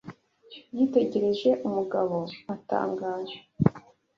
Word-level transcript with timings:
Yitegereje 0.75 1.49
umugabo 1.67 2.17
atangara. 2.53 3.35